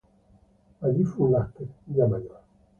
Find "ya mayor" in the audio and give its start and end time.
1.93-2.41